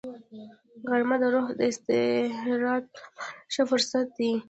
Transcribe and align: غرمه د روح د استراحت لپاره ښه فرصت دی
غرمه 0.89 1.15
د 1.21 1.23
روح 1.33 1.47
د 1.59 1.61
استراحت 1.71 2.85
لپاره 2.95 3.35
ښه 3.53 3.63
فرصت 3.71 4.07
دی 4.17 4.31